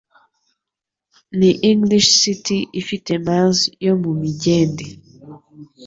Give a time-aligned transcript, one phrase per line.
[1.37, 4.85] Ni English City ifite Miles yo mu migende